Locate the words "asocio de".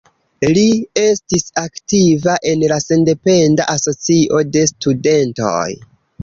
3.75-4.65